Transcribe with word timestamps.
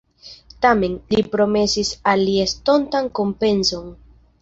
Tamen, 0.65 0.95
li 1.17 1.25
promesis 1.35 1.93
al 2.15 2.25
li 2.31 2.35
estontan 2.49 3.15
kompenson. 3.23 3.97